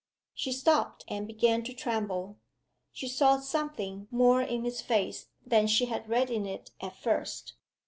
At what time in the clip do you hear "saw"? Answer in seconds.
3.07-3.37